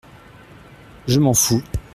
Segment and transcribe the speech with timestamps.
[1.07, 1.61] Je m’en fous.